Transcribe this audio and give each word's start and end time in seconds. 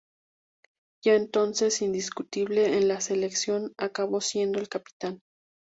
Ya 1.05 1.13
entonces 1.13 1.83
indiscutible 1.83 2.75
en 2.75 2.87
la 2.87 3.01
selección 3.01 3.71
acabó 3.77 4.19
siendo 4.19 4.57
el 4.57 4.67
capitán. 4.67 5.21